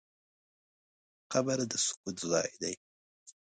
قبر 1.31 1.57
د 1.71 1.73
سکوت 1.85 2.17
ځای 2.31 2.49
دی. 2.61 2.73